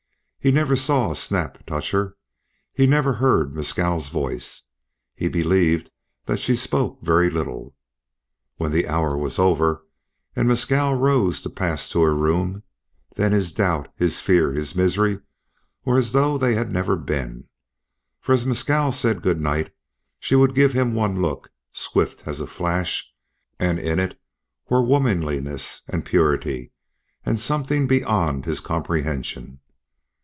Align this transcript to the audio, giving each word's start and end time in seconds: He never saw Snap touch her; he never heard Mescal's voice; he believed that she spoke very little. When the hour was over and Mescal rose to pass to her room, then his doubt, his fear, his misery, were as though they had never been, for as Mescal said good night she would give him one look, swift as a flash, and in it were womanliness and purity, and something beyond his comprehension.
He 0.43 0.49
never 0.49 0.75
saw 0.75 1.13
Snap 1.13 1.63
touch 1.67 1.91
her; 1.91 2.15
he 2.73 2.87
never 2.87 3.13
heard 3.13 3.53
Mescal's 3.53 4.09
voice; 4.09 4.63
he 5.13 5.27
believed 5.29 5.91
that 6.25 6.39
she 6.39 6.55
spoke 6.55 6.97
very 7.03 7.29
little. 7.29 7.75
When 8.55 8.71
the 8.71 8.87
hour 8.87 9.15
was 9.15 9.37
over 9.37 9.85
and 10.35 10.47
Mescal 10.47 10.95
rose 10.95 11.43
to 11.43 11.51
pass 11.51 11.87
to 11.91 12.01
her 12.01 12.15
room, 12.15 12.63
then 13.15 13.33
his 13.33 13.53
doubt, 13.53 13.93
his 13.95 14.19
fear, 14.19 14.51
his 14.51 14.73
misery, 14.73 15.19
were 15.85 15.99
as 15.99 16.11
though 16.11 16.39
they 16.39 16.55
had 16.55 16.71
never 16.71 16.95
been, 16.95 17.47
for 18.19 18.33
as 18.33 18.43
Mescal 18.43 18.91
said 18.91 19.21
good 19.21 19.39
night 19.39 19.71
she 20.19 20.33
would 20.33 20.55
give 20.55 20.73
him 20.73 20.95
one 20.95 21.21
look, 21.21 21.51
swift 21.71 22.25
as 22.27 22.41
a 22.41 22.47
flash, 22.47 23.13
and 23.59 23.77
in 23.77 23.99
it 23.99 24.19
were 24.71 24.81
womanliness 24.83 25.83
and 25.87 26.03
purity, 26.03 26.71
and 27.23 27.39
something 27.39 27.85
beyond 27.85 28.45
his 28.45 28.59
comprehension. 28.59 29.59